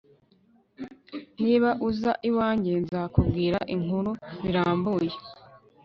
[1.43, 4.11] niba uza iwanjye, nzakubwira inkuru
[4.43, 5.11] birambuye